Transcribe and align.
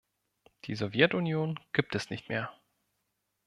Die 0.65 0.73
Sowjetunion 0.73 1.59
gibt 1.73 1.93
es 1.93 2.09
nicht 2.09 2.27
mehr. 2.27 2.51